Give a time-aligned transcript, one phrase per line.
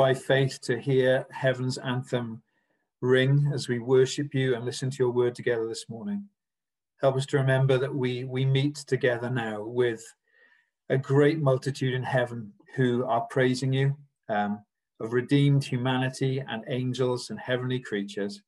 [0.00, 2.40] by faith to hear heaven's anthem
[3.02, 6.24] ring as we worship you and listen to your word together this morning.
[7.02, 10.02] Help us to remember that we, we meet together now with
[10.88, 13.94] a great multitude in heaven who are praising you,
[14.30, 14.64] um,
[15.00, 18.40] of redeemed humanity and angels and heavenly creatures,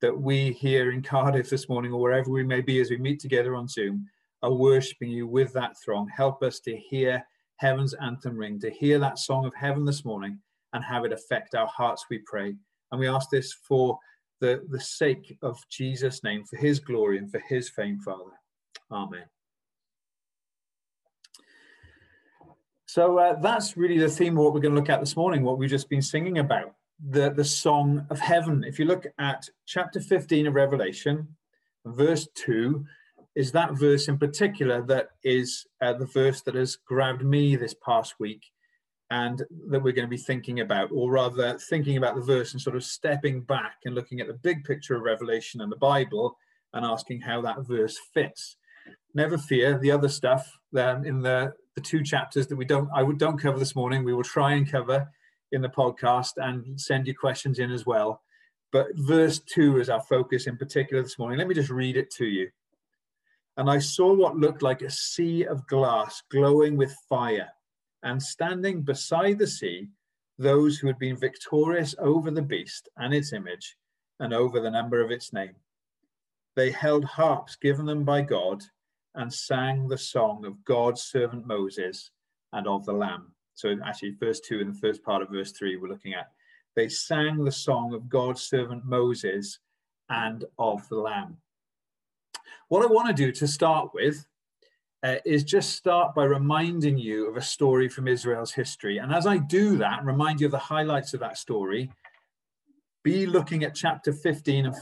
[0.00, 3.20] that we here in Cardiff this morning or wherever we may be as we meet
[3.20, 4.06] together on Zoom
[4.42, 6.08] are worshipping you with that throng.
[6.08, 7.22] Help us to hear
[7.56, 10.38] heaven's anthem ring, to hear that song of heaven this morning
[10.74, 12.54] and have it affect our hearts, we pray.
[12.92, 13.98] And we ask this for
[14.40, 18.32] the, the sake of Jesus' name, for his glory and for his fame, Father.
[18.90, 19.24] Amen.
[22.86, 25.42] So uh, that's really the theme of what we're going to look at this morning,
[25.42, 26.74] what we've just been singing about,
[27.08, 28.62] the, the song of heaven.
[28.64, 31.28] If you look at chapter 15 of Revelation,
[31.86, 32.84] verse 2,
[33.34, 37.74] is that verse in particular that is uh, the verse that has grabbed me this
[37.84, 38.44] past week
[39.10, 42.60] and that we're going to be thinking about, or rather thinking about the verse and
[42.60, 46.36] sort of stepping back and looking at the big picture of Revelation and the Bible
[46.72, 48.56] and asking how that verse fits.
[49.14, 53.04] Never fear, the other stuff um, in the, the two chapters that we don't I
[53.16, 55.08] don't cover this morning, we will try and cover
[55.52, 58.22] in the podcast and send your questions in as well.
[58.72, 61.38] But verse two is our focus in particular this morning.
[61.38, 62.50] Let me just read it to you.
[63.56, 67.50] And I saw what looked like a sea of glass glowing with fire
[68.04, 69.88] and standing beside the sea,
[70.38, 73.76] those who had been victorious over the beast and its image
[74.20, 75.54] and over the number of its name.
[76.54, 78.62] They held harps given them by God
[79.14, 82.10] and sang the song of God's servant Moses
[82.52, 83.32] and of the Lamb.
[83.54, 86.30] So, actually, verse 2 and the first part of verse 3 we're looking at.
[86.76, 89.60] They sang the song of God's servant Moses
[90.08, 91.38] and of the Lamb.
[92.68, 94.26] What I want to do to start with
[95.04, 98.98] uh, is just start by reminding you of a story from Israel's history.
[98.98, 101.92] And as I do that, remind you of the highlights of that story,
[103.02, 104.74] be looking at chapter 15 of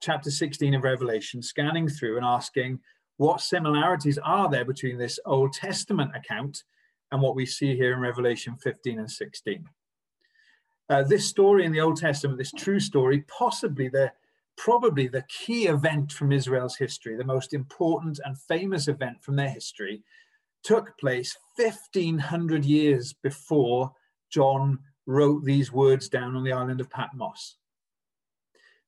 [0.00, 2.80] chapter 16 of Revelation, scanning through and asking
[3.18, 6.64] what similarities are there between this Old Testament account
[7.12, 9.64] and what we see here in Revelation 15 and 16.
[10.90, 14.10] Uh, this story in the Old Testament, this true story, possibly the
[14.58, 19.48] probably the key event from Israel's history, the most important and famous event from their
[19.48, 20.02] history,
[20.64, 23.92] took place 1500 years before
[24.30, 27.56] John wrote these words down on the island of Patmos.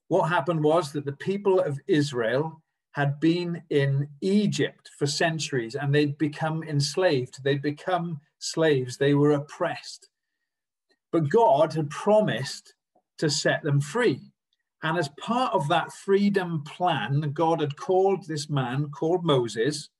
[0.09, 2.61] What happened was that the people of Israel
[2.93, 7.45] had been in Egypt for centuries and they'd become enslaved.
[7.45, 8.97] They'd become slaves.
[8.97, 10.09] They were oppressed.
[11.13, 12.75] But God had promised
[13.19, 14.33] to set them free.
[14.83, 19.91] And as part of that freedom plan, God had called this man called Moses,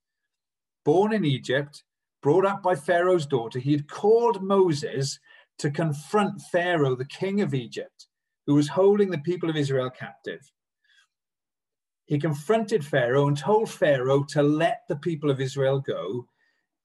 [0.83, 1.83] born in Egypt,
[2.21, 3.59] brought up by Pharaoh's daughter.
[3.59, 5.19] He had called Moses
[5.59, 8.07] to confront Pharaoh, the king of Egypt,
[8.47, 10.51] who was holding the people of Israel captive.
[12.05, 16.27] He confronted Pharaoh and told Pharaoh to let the people of Israel go,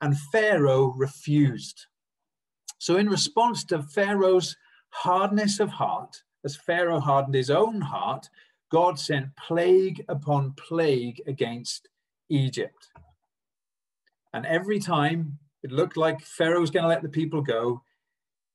[0.00, 1.86] and Pharaoh refused.
[2.78, 4.54] So, in response to Pharaoh's
[4.90, 8.28] hardness of heart, as Pharaoh hardened his own heart,
[8.70, 11.88] God sent plague upon plague against
[12.28, 12.88] Egypt.
[14.32, 17.82] And every time it looked like Pharaoh was going to let the people go,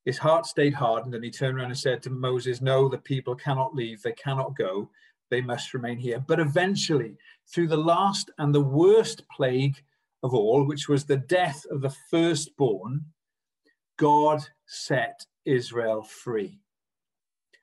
[0.05, 3.35] his heart stayed hardened, and he turned around and said to Moses, No, the people
[3.35, 4.89] cannot leave, they cannot go,
[5.29, 6.23] they must remain here.
[6.25, 9.83] But eventually, through the last and the worst plague
[10.23, 13.05] of all, which was the death of the firstborn,
[13.97, 16.60] God set Israel free.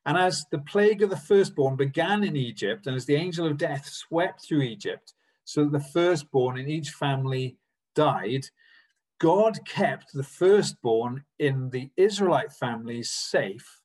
[0.09, 3.59] And as the plague of the firstborn began in Egypt, and as the angel of
[3.59, 5.13] death swept through Egypt,
[5.45, 7.59] so that the firstborn in each family
[7.95, 8.47] died,
[9.21, 13.83] God kept the firstborn in the Israelite families safe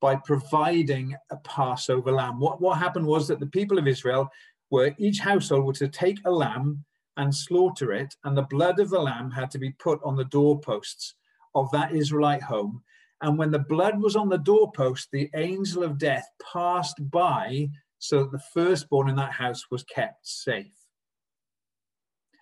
[0.00, 2.40] by providing a Passover lamb.
[2.40, 4.30] What, what happened was that the people of Israel
[4.70, 6.86] were, each household were to take a lamb
[7.18, 10.24] and slaughter it, and the blood of the lamb had to be put on the
[10.24, 11.16] doorposts
[11.54, 12.82] of that Israelite home
[13.20, 17.68] and when the blood was on the doorpost, the angel of death passed by
[17.98, 20.74] so that the firstborn in that house was kept safe.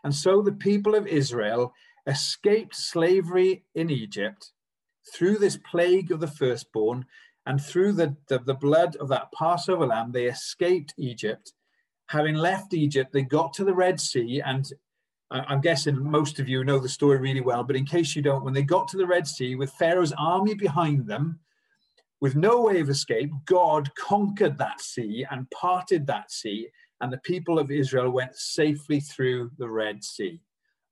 [0.04, 1.72] And so the people of Israel
[2.06, 4.52] escaped slavery in Egypt
[5.12, 7.06] through this plague of the firstborn
[7.44, 11.54] and through the, the, the, blood of that Passover lamb, they escaped Egypt.
[12.08, 14.70] Having left Egypt, they got to the Red Sea, and
[15.30, 18.44] I'm guessing most of you know the story really well, but in case you don't,
[18.44, 21.38] when they got to the Red Sea with Pharaoh's army behind them,
[22.20, 26.68] with no way of escape, God conquered that sea and parted that sea,
[27.00, 30.40] and the people of Israel went safely through the Red Sea,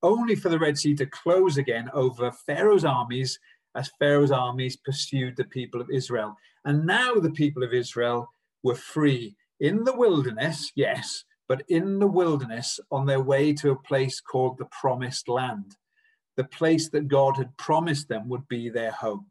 [0.03, 3.39] only for the Red Sea to close again over Pharaoh's armies
[3.75, 6.37] as Pharaoh's armies pursued the people of Israel.
[6.65, 8.29] And now the people of Israel
[8.63, 13.83] were free in the wilderness, yes, but in the wilderness on their way to a
[13.83, 15.77] place called the Promised Land,
[16.37, 19.27] the place that God had promised them would be their home.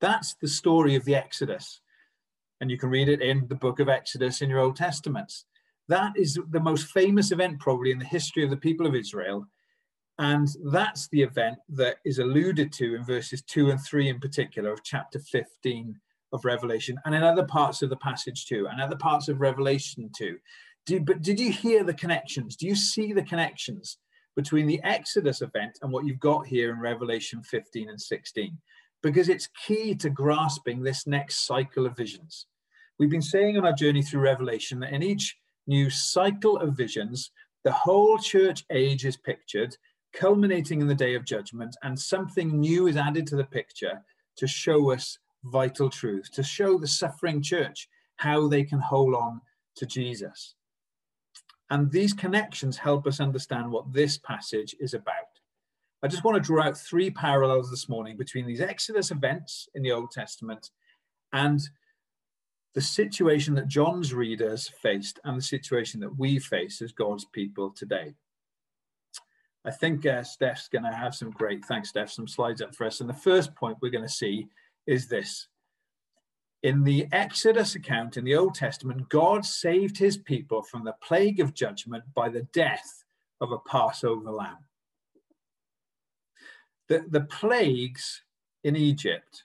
[0.00, 1.80] That's the story of the Exodus.
[2.60, 5.46] And you can read it in the book of Exodus in your Old Testaments.
[5.88, 9.46] That is the most famous event, probably, in the history of the people of Israel.
[10.18, 14.72] And that's the event that is alluded to in verses 2 and 3 in particular
[14.72, 15.98] of chapter 15
[16.32, 20.10] of Revelation, and in other parts of the passage too, and other parts of Revelation
[20.16, 20.38] too.
[20.86, 22.56] Did, but did you hear the connections?
[22.56, 23.98] Do you see the connections
[24.34, 28.58] between the Exodus event and what you've got here in Revelation 15 and 16?
[29.02, 32.46] Because it's key to grasping this next cycle of visions.
[32.98, 35.36] We've been saying on our journey through Revelation that in each
[35.66, 37.30] new cycle of visions,
[37.64, 39.76] the whole church age is pictured,
[40.12, 44.02] culminating in the day of judgment, and something new is added to the picture
[44.36, 49.40] to show us vital truths, to show the suffering church how they can hold on
[49.76, 50.54] to Jesus.
[51.72, 55.40] And these connections help us understand what this passage is about.
[56.02, 59.82] I just want to draw out three parallels this morning between these Exodus events in
[59.82, 60.68] the Old Testament
[61.32, 61.62] and
[62.74, 67.70] the situation that John's readers faced and the situation that we face as God's people
[67.70, 68.12] today.
[69.64, 72.86] I think uh, Steph's going to have some great, thanks, Steph, some slides up for
[72.86, 73.00] us.
[73.00, 74.46] And the first point we're going to see
[74.86, 75.48] is this.
[76.62, 81.40] In the Exodus account in the Old Testament, God saved his people from the plague
[81.40, 83.04] of judgment by the death
[83.40, 84.58] of a Passover lamb.
[86.88, 88.22] The, the plagues
[88.62, 89.44] in Egypt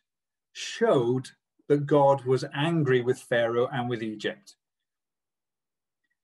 [0.53, 1.29] showed
[1.67, 4.55] that God was angry with Pharaoh and with Egypt.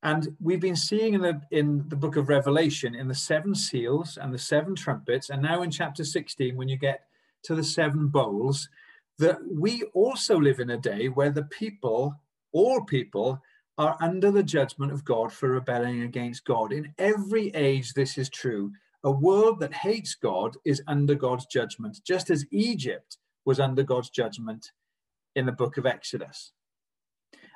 [0.03, 4.17] And we've been seeing in the, in the book of Revelation, in the seven seals
[4.21, 7.05] and the seven trumpets, and now in chapter 16, when you get
[7.43, 8.69] to the seven bowls,
[9.19, 12.15] that we also live in a day where the people,
[12.51, 13.41] all people,
[13.77, 16.71] are under the judgment of God for rebelling against God.
[16.71, 18.71] In every age, this is true.
[19.03, 24.09] A world that hates God is under God's judgment, just as Egypt was under God's
[24.09, 24.71] judgment
[25.35, 26.51] in the book of Exodus.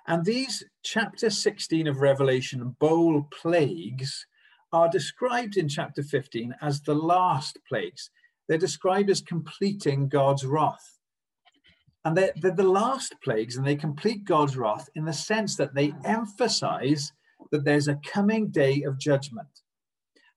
[0.07, 4.25] And these chapter 16 of Revelation bowl plagues
[4.73, 8.09] are described in chapter 15 as the last plagues.
[8.47, 10.96] They're described as completing God's wrath.
[12.07, 15.75] And they're, they're, the last plagues, and they complete God's wrath in the sense that
[15.75, 17.11] they emphasize
[17.51, 19.49] that there's a coming day of judgment.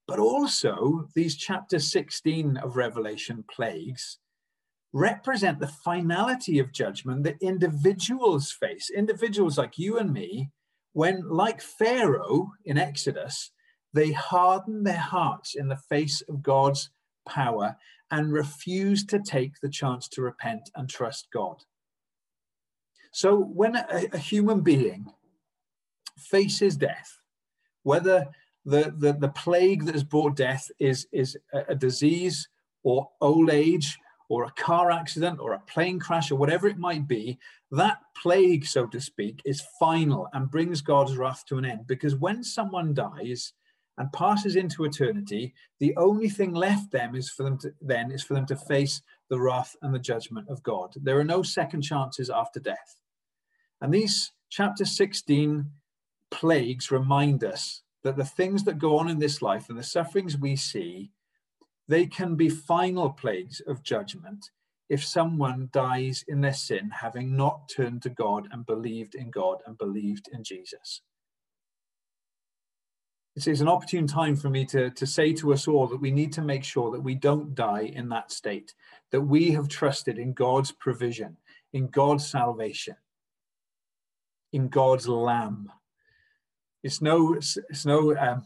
[0.08, 4.18] But also, these chapter 16 of Revelation plagues
[4.92, 10.50] represent the finality of judgment that individuals face, individuals like you and me,
[10.92, 13.52] when, like Pharaoh in Exodus,
[13.92, 16.90] they harden their hearts in the face of God's
[17.28, 17.76] power
[18.10, 21.62] and refuse to take the chance to repent and trust God.
[23.12, 25.12] So when a, a human being
[26.16, 27.20] faces death,
[27.82, 28.28] whether
[28.64, 32.48] the, the, the plague that has brought death is, is a, a disease
[32.82, 33.98] or old age
[34.28, 37.38] or a car accident or a plane crash or whatever it might be,
[37.72, 41.86] that plague, so to speak, is final and brings God's wrath to an end.
[41.86, 43.52] Because when someone dies,
[44.00, 48.22] and passes into eternity, the only thing left them is for them to then is
[48.22, 50.94] for them to face the wrath and the judgment of God.
[50.96, 52.96] There are no second chances after death.
[53.82, 55.66] And these chapter 16
[56.30, 60.34] plagues remind us that the things that go on in this life and the sufferings
[60.34, 61.10] we see,
[61.86, 64.46] they can be final plagues of judgment
[64.88, 69.58] if someone dies in their sin, having not turned to God and believed in God
[69.66, 71.02] and believed in Jesus
[73.36, 76.10] it's, it's an opportune time for me to, to say to us all that we
[76.10, 78.74] need to make sure that we don't die in that state,
[79.10, 81.36] that we have trusted in God's provision,
[81.72, 82.96] in God's salvation,
[84.52, 85.70] in God's Lamb.
[86.82, 88.44] It's no, it's, no um,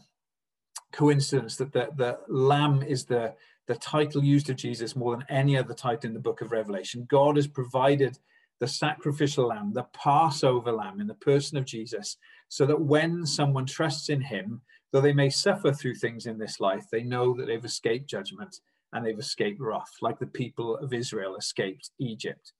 [0.91, 3.33] coincidence that the, the Lamb is the,
[3.67, 7.07] the title used of Jesus more than any other title in the book of Revelation.
[7.09, 8.19] God has provided
[8.59, 13.65] the sacrificial lamb, the Passover lamb in the person of Jesus, so that when someone
[13.65, 14.61] trusts in him,
[14.91, 18.59] Though they may suffer through things in this life, they know that they've escaped judgment
[18.93, 22.53] and they've escaped wrath, like the people of Israel escaped Egypt.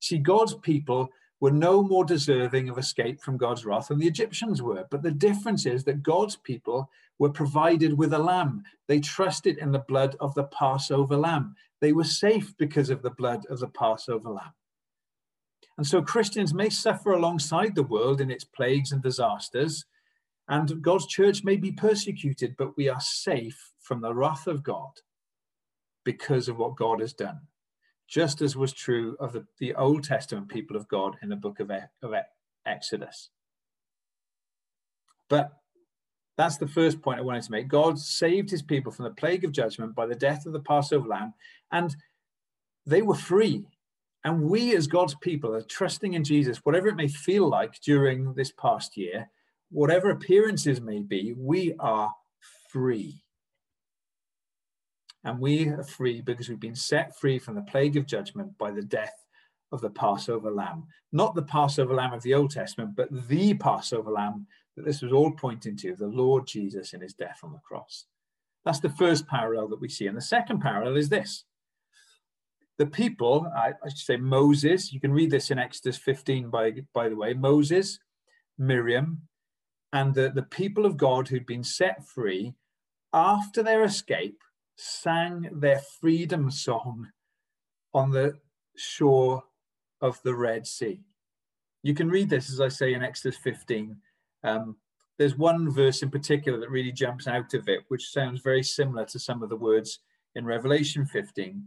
[0.00, 1.10] See, God's people
[1.40, 4.84] were no more deserving of escape from God's wrath than the Egyptians were.
[4.90, 8.62] But the difference is that God's people were provided with a lamb.
[8.88, 11.54] They trusted in the blood of the Passover lamb.
[11.80, 14.52] They were safe because of the blood of the Passover lamb.
[15.78, 19.86] And so Christians may suffer alongside the world in its plagues and disasters,
[20.50, 24.90] and God's church may be persecuted, but we are safe from the wrath of God
[26.04, 27.40] because of what God has done.
[28.10, 31.60] just as was true of the, the Old Testament people of God in the book
[31.60, 31.70] of,
[32.02, 32.12] of
[32.66, 33.30] Exodus.
[35.28, 35.52] But
[36.36, 37.68] that's the first point I wanted to make.
[37.68, 41.06] God saved his people from the plague of judgment by the death of the Passover
[41.06, 41.34] lamb,
[41.70, 41.94] and
[42.84, 43.68] they were free.
[44.24, 48.34] And we, as God's people, are trusting in Jesus, whatever it may feel like during
[48.34, 49.30] this past year,
[49.70, 52.12] whatever appearances may be, we are
[52.70, 53.22] free.
[55.24, 58.70] And we are free because we've been set free from the plague of judgment by
[58.70, 59.14] the death
[59.72, 60.86] of the Passover lamb.
[61.12, 64.46] Not the Passover lamb of the Old Testament, but the Passover lamb
[64.76, 68.06] that this was all pointing to, the Lord Jesus in his death on the cross.
[68.64, 70.06] That's the first parallel that we see.
[70.06, 71.44] And the second parallel is this.
[72.78, 76.72] The people, I, I should say Moses, you can read this in Exodus 15, by,
[76.94, 77.98] by the way, Moses,
[78.58, 79.22] Miriam,
[79.92, 82.54] and that the people of God who'd been set free
[83.12, 84.40] after their escape
[84.76, 87.08] sang their freedom song
[87.92, 88.38] on the
[88.76, 89.42] shore
[90.00, 91.00] of the Red Sea.
[91.82, 93.96] You can read this, as I say, in Exodus 15.
[94.44, 94.76] Um,
[95.18, 99.04] there's one verse in particular that really jumps out of it, which sounds very similar
[99.06, 99.98] to some of the words
[100.34, 101.62] in Revelation 15,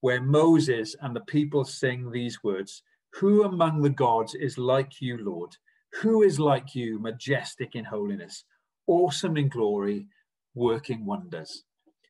[0.00, 2.82] where Moses and the people sing these words
[3.14, 5.56] Who among the gods is like you, Lord?
[6.02, 8.44] Who is like you, majestic in holiness,
[8.86, 10.06] awesome in glory,
[10.54, 11.64] working wonders?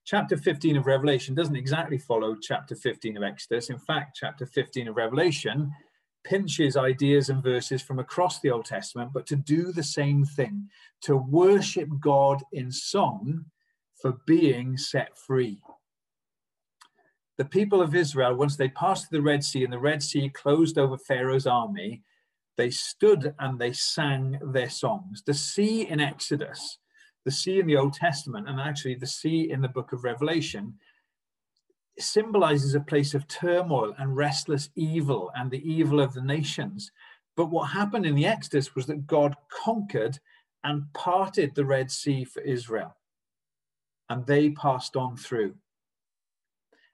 [0.05, 3.71] Chapter 15 of Revelation doesn't exactly follow chapter 15 of Exodus.
[3.71, 5.73] In fact, chapter 15 of Revelation
[6.25, 10.69] pinches ideas and verses from across the Old Testament, but to do the same thing,
[11.02, 13.45] to worship God in song
[14.00, 15.61] for being set free.
[17.38, 20.28] The people of Israel, once they passed through the Red Sea and the Red Sea
[20.28, 22.02] closed over Pharaoh's army,
[22.56, 25.22] they stood and they sang their songs.
[25.26, 26.78] The sea in Exodus,
[27.25, 30.75] the sea in the Old Testament, and actually the sea in the book of Revelation
[31.98, 36.90] symbolizes a place of turmoil and restless evil and the evil of the nations.
[37.36, 40.18] But what happened in the Exodus was that God conquered
[40.64, 42.96] and parted the Red Sea for Israel,
[44.08, 45.54] and they passed on through.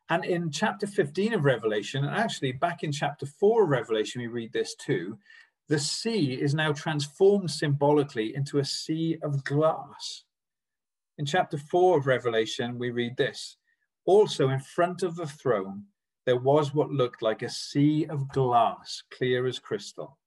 [0.09, 4.27] And in chapter 15 of Revelation, and actually back in chapter 4 of Revelation, we
[4.27, 5.17] read this too
[5.73, 10.25] the sea is now transformed symbolically into a sea of glass.
[11.17, 13.57] In chapter 4 of Revelation, we read this
[14.05, 15.85] also, in front of the throne,
[16.27, 20.19] there was what looked like a sea of glass, clear as crystal.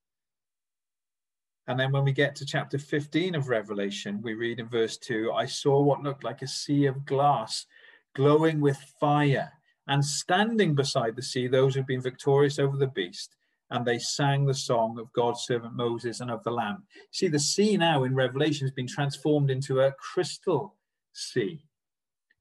[1.68, 5.32] And then when we get to chapter 15 of Revelation, we read in verse 2
[5.32, 7.68] I saw what looked like a sea of glass,
[8.16, 9.52] glowing with fire,
[9.88, 13.36] and standing beside the sea, those who've been victorious over the beast.
[13.72, 16.84] And they sang the song of God's servant Moses and of the Lamb.
[17.12, 20.76] See, the sea now in Revelation has been transformed into a crystal
[21.14, 21.66] sea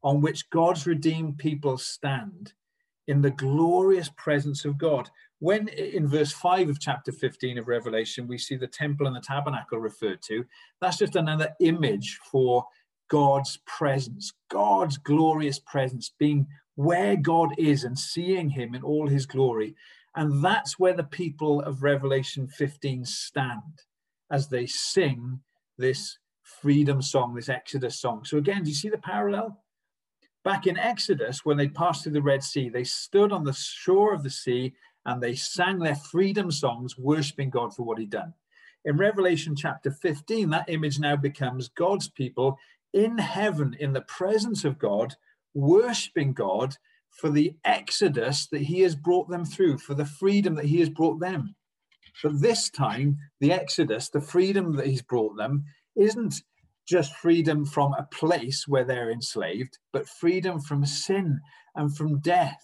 [0.02, 2.52] on which God's redeemed people stand
[3.07, 5.09] in the glorious presence of God.
[5.38, 9.21] When in verse 5 of chapter 15 of Revelation, we see the temple and the
[9.21, 10.45] tabernacle referred to,
[10.81, 12.66] that's just another image for
[13.09, 19.26] God's presence, God's glorious presence, being where God is and seeing Him in all His
[19.26, 19.75] glory.
[20.16, 23.83] And that's where the people of Revelation 15 stand
[24.30, 25.40] as they sing
[25.76, 28.25] this freedom song, this Exodus song.
[28.25, 29.61] So, again, do you see the parallel?
[30.44, 34.12] Back in Exodus, when they passed through the Red Sea, they stood on the shore
[34.12, 34.75] of the sea
[35.06, 38.35] and they sang their freedom songs, worshiping God for what he'd done.
[38.85, 42.59] In Revelation chapter 15, that image now becomes God's people
[42.92, 45.14] in heaven, in the presence of God,
[45.54, 46.76] worshiping God
[47.21, 50.90] for the exodus that he has brought them through, for the freedom that he has
[50.90, 51.54] brought them.
[52.23, 55.64] But this time, the exodus, the freedom that he's brought them,
[55.97, 56.42] isn't
[56.87, 61.40] just freedom from a place where they're enslaved, but freedom from sin
[61.75, 62.62] and from death.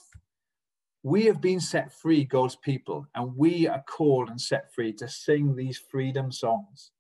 [1.03, 5.09] We have been set free, God's people, and we are called and set free to
[5.09, 6.91] sing these freedom songs.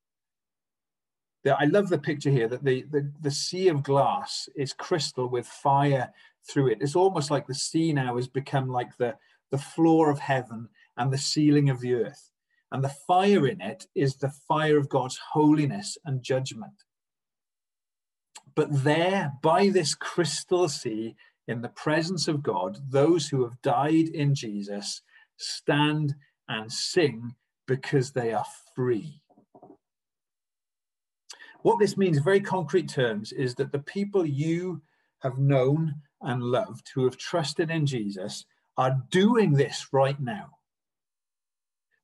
[1.46, 5.46] I love the picture here that the, the, the sea of glass is crystal with
[5.46, 6.12] fire
[6.48, 6.78] through it.
[6.80, 9.16] It's almost like the sea now has become like the,
[9.50, 12.30] the floor of heaven and the ceiling of the earth.
[12.72, 16.84] And the fire in it is the fire of God's holiness and judgment.
[18.54, 21.16] But there, by this crystal sea,
[21.48, 25.02] in the presence of God, those who have died in Jesus
[25.36, 26.14] stand
[26.48, 27.34] and sing
[27.66, 29.20] because they are free.
[31.62, 34.80] What this means, in very concrete terms, is that the people you
[35.22, 38.44] have known and loved who have trusted in Jesus
[38.76, 40.58] are doing this right now.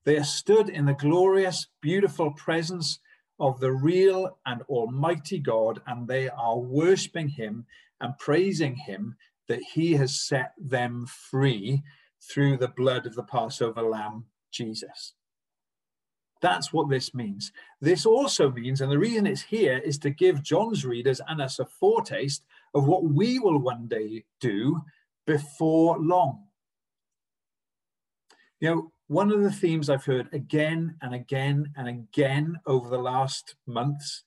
[0.04, 3.00] They are stood in the glorious, beautiful presence
[3.38, 7.66] of the real and almighty God, and they are worshiping him
[8.00, 9.16] and praising him
[9.48, 11.82] that he has set them free
[12.20, 15.14] through the blood of the Passover lamb, Jesus.
[16.40, 17.52] That's what this means.
[17.80, 21.58] This also means, and the reason it's here is to give John's readers and us
[21.58, 22.44] a foretaste
[22.76, 24.82] of what we will one day do
[25.26, 26.44] before long.
[28.60, 32.98] You know, one of the themes I've heard again and again and again over the
[32.98, 34.24] last months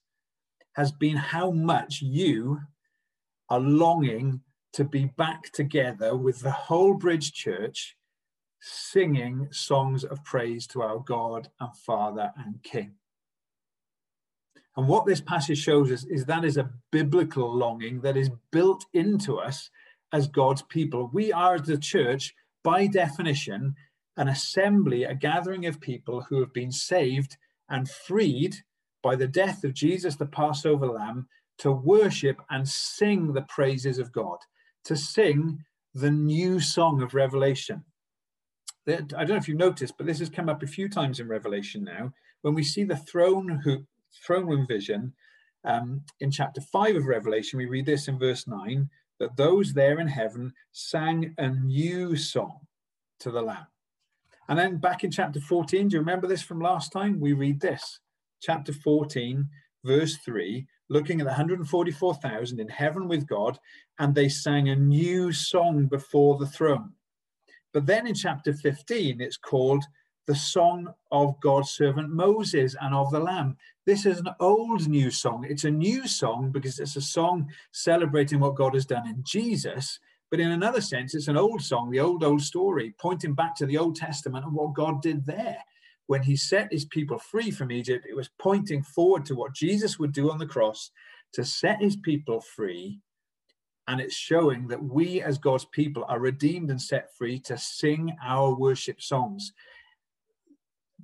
[0.74, 2.60] has been how much you
[3.50, 4.41] are longing
[4.74, 7.98] to be back together with the whole Bridge Church
[8.62, 12.96] singing songs of praise to our God and Father and King.
[14.78, 18.86] And what this passage shows us is that is a biblical longing that is built
[18.94, 19.70] into us
[20.14, 21.10] as God's people.
[21.14, 22.34] We are the church,
[22.64, 23.76] by definition,
[24.16, 27.38] an assembly, a gathering of people who have been saved
[27.70, 28.56] and freed
[29.02, 31.28] by the death of Jesus, the Passover lamb,
[31.60, 34.38] to worship and sing the praises of God,
[34.86, 37.84] to sing the new song of Revelation.
[38.88, 41.28] I don't know if you've noticed, but this has come up a few times in
[41.28, 42.14] Revelation now.
[42.42, 43.86] When we see the throne,
[44.25, 45.13] throne room vision
[45.63, 48.89] um, in chapter 5 of Revelation, we read this in verse 9
[49.20, 52.60] that those there in heaven sang a new song
[53.20, 53.68] to the Lamb.
[54.48, 57.20] And then back in chapter 14, do you remember this from last time?
[57.20, 58.00] We read this,
[58.42, 59.48] chapter 14,
[59.84, 63.60] verse 3, looking at the 144,000 in heaven with God,
[64.00, 66.94] and they sang a new song before the throne.
[67.74, 69.84] But then in chapter 15, it's called
[70.30, 73.58] the song of God's servant Moses and of the Lamb.
[73.88, 75.44] This is an old new song.
[75.50, 80.00] It's a new song because it's a song celebrating what God has done in Jesus,
[80.30, 83.66] but in another sense, it's an old song, the old, old story, pointing back to
[83.66, 85.58] the Old Testament and what God did there.
[86.06, 89.98] When he set his people free from Egypt, it was pointing forward to what Jesus
[89.98, 90.92] would do on the cross
[91.34, 93.00] to set his people free.
[93.88, 98.16] And it's showing that we, as God's people, are redeemed and set free to sing
[98.24, 99.54] our worship songs.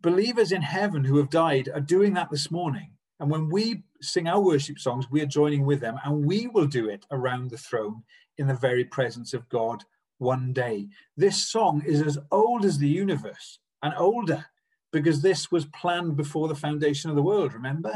[0.06, 2.92] Believers in heaven who have died are doing that this morning.
[3.20, 6.68] And when we sing our worship songs, we are joining with them, and we will
[6.68, 8.04] do it around the throne
[8.38, 9.84] in the very presence of God
[10.20, 10.90] one day.
[11.18, 14.46] This song is as old as the universe and older
[14.94, 17.96] because this was planned before the foundation of the world, remember?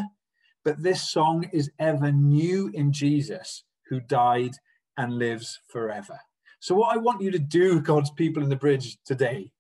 [0.66, 4.56] But this song is ever new in Jesus who died
[4.98, 6.20] and lives forever.
[6.60, 9.52] So, what I want you to do, God's people in the bridge today,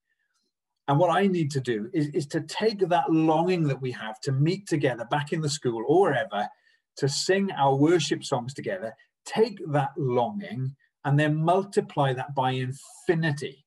[0.89, 4.19] and what I need to do is, is to take that longing that we have
[4.21, 6.49] to meet together back in the school or wherever,
[6.97, 10.75] to sing our worship songs together, take that longing
[11.06, 13.63] and then multiply that by infinity.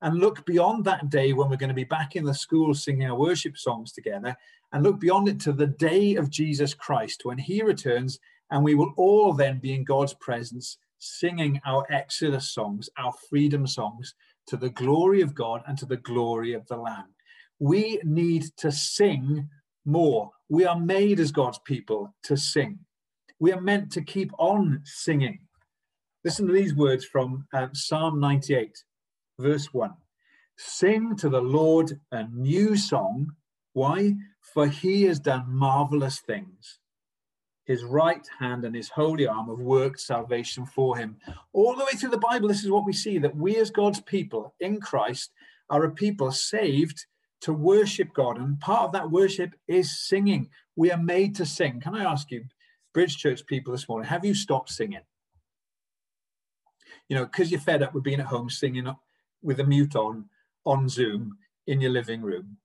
[0.00, 3.10] And look beyond that day when we're going to be back in the school singing
[3.10, 4.34] our worship songs together
[4.72, 8.18] and look beyond it to the day of Jesus Christ when he returns
[8.50, 13.66] and we will all then be in God's presence singing our Exodus songs, our freedom
[13.66, 14.14] songs
[14.46, 17.14] to the glory of God and to the glory of the Lamb.
[17.58, 19.48] We need to sing
[19.84, 20.30] more.
[20.48, 22.80] We are made as God's people to sing.
[23.38, 25.40] We are meant to keep on singing.
[26.24, 28.76] Listen to these words from uh, Psalm 98,
[29.38, 29.92] verse 1.
[30.56, 33.32] Sing to the Lord a new song.
[33.72, 34.14] Why?
[34.40, 36.78] For he has done marvelous things.
[37.64, 41.16] His right hand and his holy arm have worked salvation for him.
[41.52, 44.00] All the way through the Bible, this is what we see that we, as God's
[44.00, 45.32] people in Christ,
[45.70, 47.06] are a people saved
[47.40, 48.38] to worship God.
[48.38, 50.50] And part of that worship is singing.
[50.76, 51.80] We are made to sing.
[51.80, 52.44] Can I ask you,
[52.92, 55.00] Bridge Church people this morning, have you stopped singing?
[57.08, 58.88] You know, because you're fed up with being at home singing
[59.42, 60.26] with a mute on
[60.64, 62.56] on Zoom in your living room,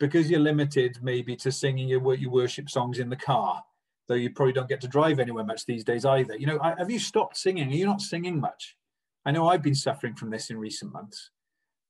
[0.00, 3.62] because you're limited maybe to singing your, your worship songs in the car,
[4.08, 6.36] though you probably don't get to drive anywhere much these days either.
[6.36, 7.68] You know, have you stopped singing?
[7.68, 8.76] Are you not singing much?
[9.24, 11.30] I know I've been suffering from this in recent months.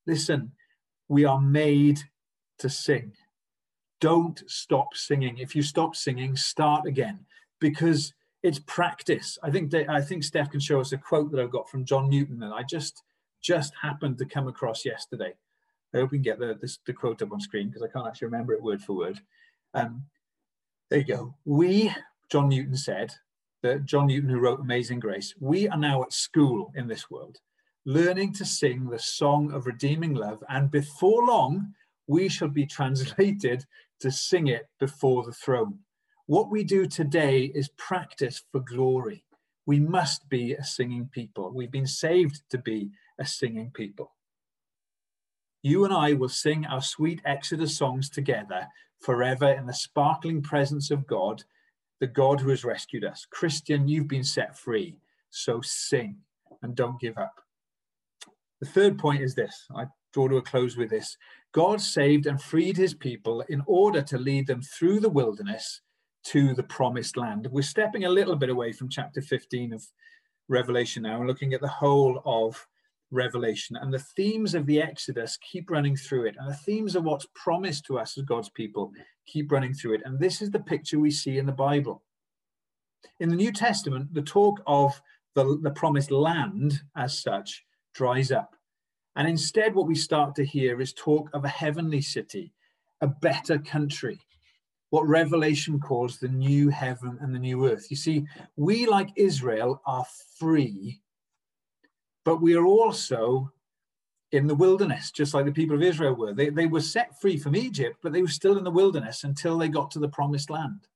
[0.07, 0.53] Listen,
[1.09, 2.01] we are made
[2.59, 3.13] to sing.
[4.01, 5.39] Don't stop singing.
[5.39, 7.21] If you stop singing, start again
[7.61, 9.39] because it's practice.
[9.43, 12.09] I think I think Steph can show us a quote that I've got from John
[12.09, 13.03] Newton that I just
[13.43, 15.35] just happened to come across yesterday.
[15.95, 18.07] I hope we can get the, this, the quote up on screen because I can't
[18.07, 19.21] actually remember it word for word.
[19.73, 20.05] Um,
[20.91, 21.35] there you go.
[21.45, 21.95] We,
[22.31, 23.13] John Newton said,
[23.63, 27.39] that John Newton, who wrote Amazing Grace, we are now at school in this world,
[27.85, 31.75] learning to sing the song of redeeming love, and before long,
[32.07, 33.65] we shall be translated
[34.01, 35.79] to sing it before the throne.
[36.27, 39.25] What we do today is practice for glory.
[39.65, 41.53] We must be a singing people.
[41.53, 44.13] We've been saved to be a singing people.
[45.67, 48.69] You and I will sing our sweet Exodus songs together
[49.01, 51.43] forever in the sparkling presence of God,
[51.99, 53.27] the God who has rescued us.
[53.29, 54.95] Christian, you've been set free,
[55.31, 56.19] so sing
[56.63, 57.41] and don't give up.
[58.61, 61.17] The third point is this I draw to a close with this
[61.51, 65.81] God saved and freed his people in order to lead them through the wilderness
[66.27, 67.49] to the promised land.
[67.51, 69.85] We're stepping a little bit away from chapter 15 of
[70.47, 72.69] Revelation now and looking at the whole of
[73.11, 73.77] Revelation.
[73.77, 76.37] And the themes of the Exodus keep running through it.
[76.39, 78.93] And the themes of what's promised to us as God's people
[79.27, 80.03] keep running through it.
[80.05, 82.03] And this is the picture we see in the Bible.
[83.21, 85.01] In the New Testament, the talk of
[85.35, 87.65] the, the promised land as such
[87.95, 88.57] dries up.
[89.15, 92.53] And instead, what we start to hear is talk of a heavenly city,
[93.01, 94.21] a better country,
[94.91, 97.91] what Revelation calls the new heaven and the new earth.
[97.91, 100.05] You see, we, like Israel, are
[100.39, 101.01] free,
[102.27, 103.53] but we are also
[104.33, 106.35] in the wilderness, just like the people of Israel were.
[106.35, 109.57] They, they were set free from Egypt, but they were still in the wilderness until
[109.57, 110.89] they got to the promised land.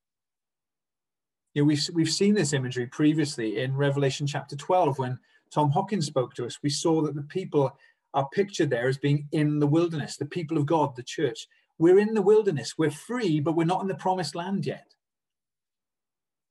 [1.53, 5.17] You know, we've, we've seen this imagery previously in Revelation chapter 12 when
[5.53, 6.59] Tom Hawkins spoke to us.
[6.61, 7.77] We saw that the people
[8.13, 11.47] are pictured there as being in the wilderness, the people of God, the church.
[11.79, 12.77] We're in the wilderness.
[12.77, 14.93] We're free, but we're not in the promised land yet.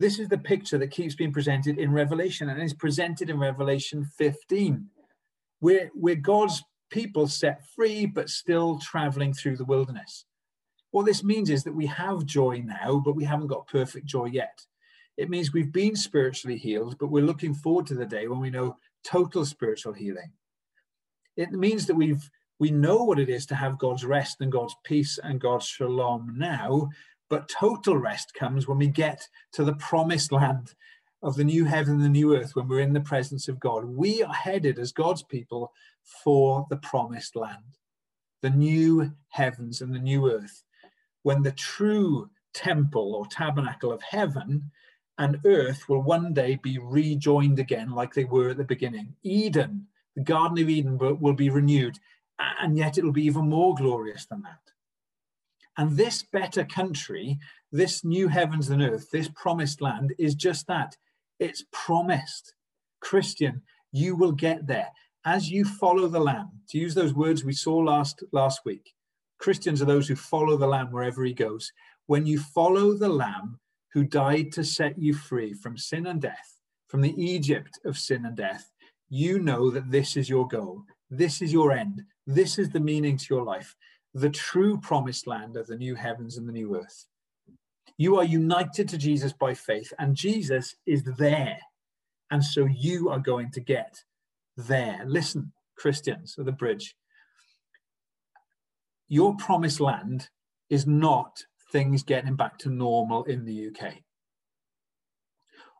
[0.00, 4.02] This is the picture that keeps being presented in Revelation and is presented in Revelation
[4.02, 4.86] 15.
[5.60, 10.24] We're, we're God's people set free, but still traveling through the wilderness.
[10.90, 14.24] What this means is that we have joy now, but we haven't got perfect joy
[14.24, 14.64] yet.
[15.18, 18.48] It means we've been spiritually healed, but we're looking forward to the day when we
[18.48, 20.32] know total spiritual healing.
[21.36, 24.76] It means that we've we know what it is to have God's rest and God's
[24.84, 26.90] peace and God's shalom now,
[27.30, 30.74] but total rest comes when we get to the promised land
[31.22, 33.84] of the new heaven and the new earth, when we're in the presence of God.
[33.84, 35.72] We are headed as God's people
[36.24, 37.78] for the promised land,
[38.42, 40.64] the new heavens and the new earth,
[41.22, 44.70] when the true temple or tabernacle of heaven
[45.18, 49.14] and earth will one day be rejoined again like they were at the beginning.
[49.22, 51.98] Eden, the Garden of Eden, will be renewed
[52.60, 54.69] and yet it'll be even more glorious than that.
[55.80, 57.38] And this better country,
[57.72, 60.94] this new heavens and earth, this promised land is just that.
[61.38, 62.52] It's promised.
[63.00, 64.88] Christian, you will get there
[65.24, 66.50] as you follow the Lamb.
[66.68, 68.92] To use those words we saw last, last week,
[69.38, 71.72] Christians are those who follow the Lamb wherever he goes.
[72.04, 73.58] When you follow the Lamb
[73.94, 78.26] who died to set you free from sin and death, from the Egypt of sin
[78.26, 78.70] and death,
[79.08, 80.84] you know that this is your goal.
[81.08, 82.02] This is your end.
[82.26, 83.74] This is the meaning to your life,
[84.14, 87.06] the true promised land of the new heavens and the new earth.
[87.96, 91.58] You are united to Jesus by faith, and Jesus is there.
[92.30, 94.02] And so you are going to get
[94.56, 95.02] there.
[95.06, 96.94] Listen, Christians of the bridge.
[99.08, 100.28] Your promised land
[100.68, 103.94] is not things getting back to normal in the UK.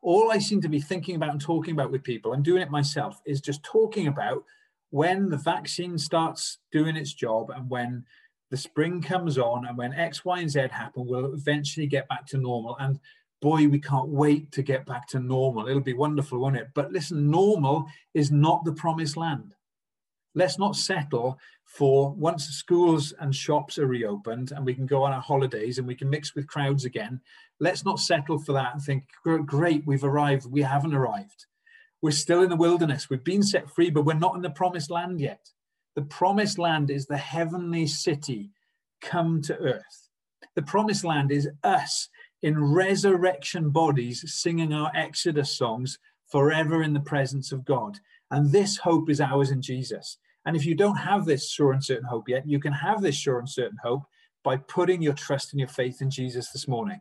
[0.03, 2.71] All I seem to be thinking about and talking about with people, I'm doing it
[2.71, 4.45] myself, is just talking about
[4.91, 8.05] when the vaccine starts doing its job and when
[8.51, 12.27] the spring comes on and when X, Y, and Z happen, we'll eventually get back
[12.27, 12.77] to normal.
[12.79, 12.99] And
[13.41, 15.69] boy, we can't wait to get back to normal.
[15.69, 16.69] It'll be wonderful, won't it?
[16.75, 19.55] But listen, normal is not the promised land.
[20.35, 25.13] Let's not settle for once schools and shops are reopened and we can go on
[25.13, 27.21] our holidays and we can mix with crowds again.
[27.61, 30.51] Let's not settle for that and think, great, we've arrived.
[30.51, 31.47] We haven't arrived.
[32.03, 33.11] We're still in the wilderness.
[33.11, 35.51] We've been set free, but we're not in the promised land yet.
[35.97, 38.51] The promised land is the heavenly city
[39.01, 40.09] come to earth.
[40.55, 42.09] The promised land is us
[42.43, 45.99] in resurrection bodies singing our Exodus songs
[46.31, 47.99] forever in the presence of God.
[48.31, 50.19] And this hope is ours in Jesus.
[50.47, 53.17] And if you don't have this sure and certain hope yet, you can have this
[53.17, 54.03] sure and certain hope
[54.43, 57.01] by putting your trust and your faith in Jesus this morning,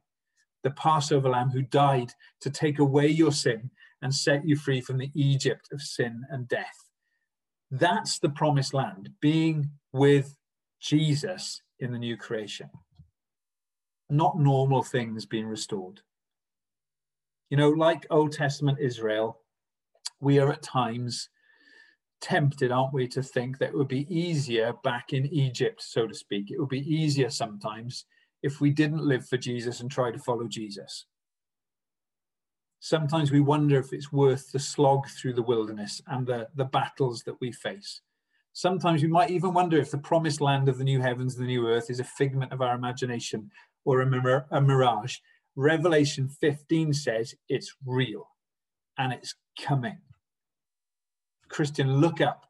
[0.63, 3.69] the Passover lamb who died to take away your sin
[4.01, 6.78] and set you free from the Egypt of sin and death.
[7.71, 10.35] That's the promised land, being with
[10.79, 12.69] Jesus in the new creation,
[14.09, 16.01] not normal things being restored.
[17.49, 19.39] You know, like Old Testament Israel,
[20.19, 21.29] we are at times
[22.21, 26.13] tempted, aren't we, to think that it would be easier back in Egypt, so to
[26.13, 26.51] speak.
[26.51, 28.05] It would be easier sometimes
[28.43, 31.05] if we didn't live for Jesus and try to follow Jesus
[32.79, 37.23] sometimes we wonder if it's worth the slog through the wilderness and the, the battles
[37.23, 38.01] that we face.
[38.53, 41.47] Sometimes we might even wonder if the promised land of the new heavens and the
[41.47, 43.51] new earth is a figment of our imagination
[43.85, 45.17] or a, mir- a mirage.
[45.55, 48.27] Revelation 15 says it's real
[48.97, 49.97] and it's coming.
[51.47, 52.45] Christian, look up,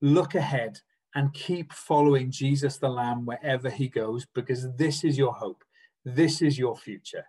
[0.00, 0.78] look ahead,
[1.14, 5.64] and keep following Jesus the Lamb wherever he goes, because this is your hope.
[6.04, 7.24] This is your future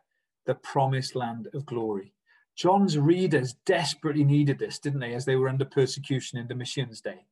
[0.45, 2.13] the promised land of glory.
[2.55, 7.25] John's readers desperately needed this, didn't they, as they were under persecution in Domitian's day?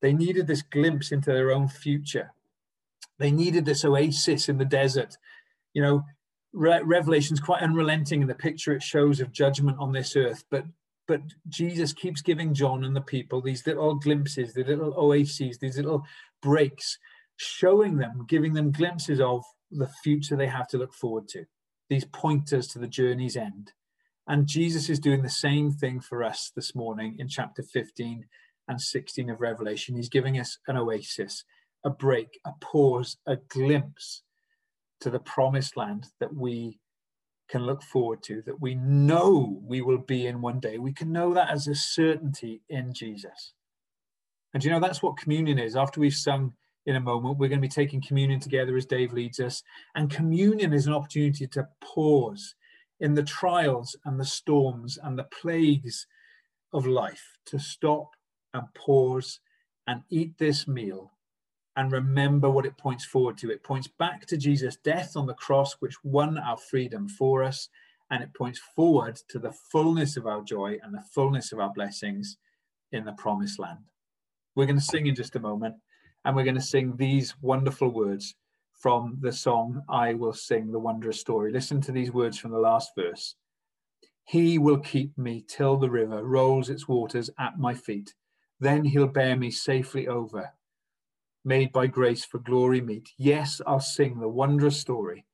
[0.00, 2.32] They needed this glimpse into their own future.
[3.18, 5.16] They needed this oasis in the desert.
[5.74, 6.04] You know,
[6.52, 10.64] Re- Revelation's quite unrelenting in the picture it shows of judgment on this earth, but
[11.08, 15.76] but Jesus keeps giving John and the people these little glimpses, the little oases, these
[15.76, 16.04] little
[16.40, 16.96] breaks,
[17.36, 21.44] showing them, giving them glimpses of the future they have to look forward to,
[21.92, 23.72] these pointers to the journey's end.
[24.26, 28.24] And Jesus is doing the same thing for us this morning in chapter 15
[28.66, 29.96] and 16 of Revelation.
[29.96, 31.44] He's giving us an oasis,
[31.84, 34.22] a break, a pause, a glimpse
[35.00, 36.78] to the promised land that we
[37.50, 40.78] can look forward to, that we know we will be in one day.
[40.78, 43.52] We can know that as a certainty in Jesus.
[44.54, 45.76] And you know, that's what communion is.
[45.76, 46.54] After we've sung
[46.86, 49.62] in a moment, we're going to be taking communion together as Dave leads us.
[49.94, 52.54] And communion is an opportunity to pause
[53.00, 56.06] in the trials and the storms and the plagues
[56.72, 58.10] of life, to stop
[58.54, 59.40] and pause
[59.86, 61.12] and eat this meal
[61.76, 63.50] and remember what it points forward to.
[63.50, 67.68] It points back to Jesus' death on the cross, which won our freedom for us,
[68.10, 71.72] and it points forward to the fullness of our joy and the fullness of our
[71.72, 72.36] blessings
[72.92, 73.78] in the promised land.
[74.54, 75.76] We're going to sing in just a moment,
[76.24, 78.34] and we're going to sing these wonderful words
[78.72, 81.52] from the song, I Will Sing the Wondrous Story.
[81.52, 83.36] Listen to these words from the last verse.
[84.24, 88.14] He will keep me till the river rolls its waters at my feet.
[88.60, 90.52] Then he'll bear me safely over
[91.44, 93.10] made by grace for glory meet.
[93.18, 95.24] Yes, I'll sing the wondrous story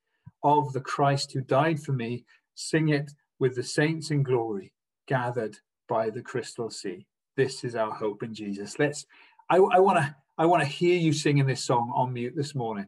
[0.43, 2.25] of the Christ who died for me.
[2.55, 4.73] Sing it with the saints in glory,
[5.07, 7.07] gathered by the crystal sea.
[7.37, 8.79] This is our hope in Jesus.
[8.79, 9.07] Let's.
[9.51, 10.17] I want to.
[10.39, 12.87] I want to hear you singing this song on mute this morning.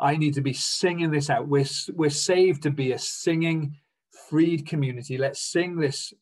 [0.00, 1.46] I need to be singing this out.
[1.46, 3.76] We're we're saved to be a singing,
[4.28, 5.18] freed community.
[5.18, 6.14] Let's sing this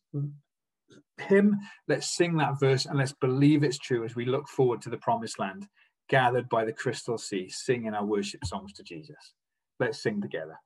[1.17, 1.57] hymn.
[1.87, 4.97] Let's sing that verse, and let's believe it's true as we look forward to the
[4.97, 5.67] promised land
[6.09, 9.33] gathered by the crystal sea, singing our worship songs to Jesus.
[9.79, 10.59] Let's sing together.